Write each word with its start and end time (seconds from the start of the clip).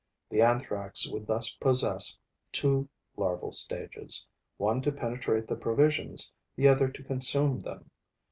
The 0.31 0.41
Anthrax 0.41 1.07
would 1.07 1.27
thus 1.27 1.51
possess 1.57 2.17
two 2.51 2.89
larval 3.17 3.51
states: 3.51 4.27
one 4.57 4.81
to 4.81 4.91
penetrate 4.91 5.47
to 5.47 5.53
the 5.53 5.61
provisions; 5.61 6.33
the 6.55 6.67
other 6.67 6.87
to 6.87 7.03
consume 7.03 7.59
them. 7.59 7.91